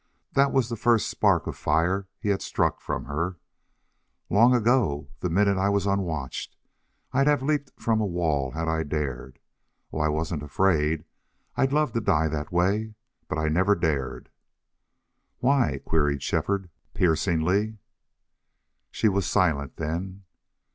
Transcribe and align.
That 0.33 0.51
was 0.51 0.67
the 0.69 0.75
first 0.75 1.07
spark 1.07 1.45
of 1.45 1.55
fire 1.55 2.07
he 2.17 2.29
had 2.29 2.41
struck 2.41 2.81
from 2.81 3.05
her. 3.05 3.37
"Long 4.31 4.55
ago, 4.55 5.09
the 5.19 5.29
minute 5.29 5.59
I 5.59 5.69
was 5.69 5.85
unwatched, 5.85 6.57
I'd 7.13 7.27
have 7.27 7.43
leaped 7.43 7.71
from 7.79 8.01
a 8.01 8.05
wall 8.07 8.49
had 8.53 8.67
I 8.67 8.81
dared. 8.81 9.37
Oh, 9.93 9.99
I 9.99 10.09
wasn't 10.09 10.41
afraid. 10.41 11.05
I'd 11.55 11.71
love 11.71 11.91
to 11.93 12.01
die 12.01 12.27
that 12.29 12.51
way. 12.51 12.95
But 13.27 13.37
I 13.37 13.47
never 13.49 13.75
dared." 13.75 14.29
"Why?" 15.37 15.81
queried 15.85 16.23
Shefford, 16.23 16.71
piercingly. 16.95 17.77
She 18.89 19.07
was 19.07 19.27
silent 19.27 19.75
then. 19.77 20.23